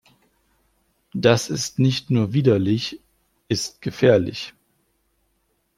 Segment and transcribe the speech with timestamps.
[1.13, 3.01] Das ist nicht nur widerlich
[3.49, 4.55] ist gefährlich.